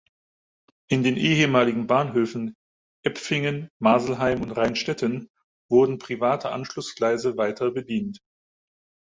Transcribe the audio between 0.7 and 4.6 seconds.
In den ehemaligen Bahnhöfen Äpfingen, Maselheim und